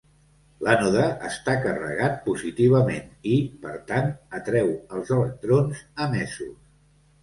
[0.67, 6.55] L'ànode està carregat positivament i, per tant, atreu els electrons emesos.